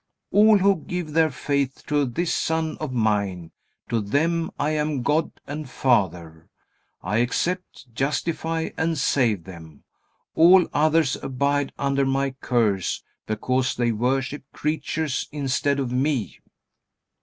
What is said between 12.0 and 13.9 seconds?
My curse because